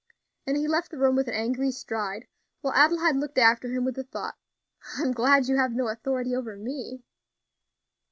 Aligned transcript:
And 0.47 0.57
he 0.57 0.67
left 0.67 0.89
the 0.89 0.97
room 0.97 1.15
with 1.15 1.27
an 1.27 1.35
angry 1.35 1.69
stride, 1.69 2.25
while 2.61 2.73
Adelaide 2.73 3.17
looked 3.17 3.37
after 3.37 3.69
him 3.71 3.85
with 3.85 3.93
the 3.93 4.03
thought, 4.03 4.35
"I 4.97 5.03
am 5.03 5.11
glad 5.11 5.47
you 5.47 5.57
have 5.57 5.73
no 5.73 5.89
authority 5.89 6.35
over 6.35 6.55
me." 6.57 7.03